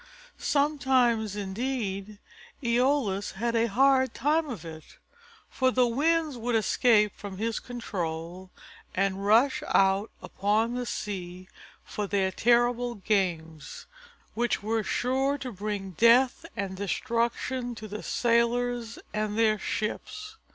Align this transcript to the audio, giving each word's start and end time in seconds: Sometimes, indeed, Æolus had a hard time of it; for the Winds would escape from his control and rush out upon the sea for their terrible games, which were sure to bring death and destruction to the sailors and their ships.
Sometimes, 0.39 1.35
indeed, 1.35 2.17
Æolus 2.63 3.33
had 3.33 3.55
a 3.55 3.67
hard 3.67 4.15
time 4.15 4.49
of 4.49 4.65
it; 4.65 4.97
for 5.47 5.69
the 5.69 5.85
Winds 5.85 6.37
would 6.37 6.55
escape 6.55 7.15
from 7.15 7.37
his 7.37 7.59
control 7.59 8.49
and 8.95 9.23
rush 9.23 9.61
out 9.67 10.09
upon 10.23 10.73
the 10.73 10.87
sea 10.87 11.47
for 11.85 12.07
their 12.07 12.31
terrible 12.31 12.95
games, 12.95 13.85
which 14.33 14.63
were 14.63 14.81
sure 14.81 15.37
to 15.37 15.51
bring 15.51 15.91
death 15.91 16.45
and 16.57 16.75
destruction 16.77 17.75
to 17.75 17.87
the 17.87 18.01
sailors 18.01 18.97
and 19.13 19.37
their 19.37 19.59
ships. 19.59 20.35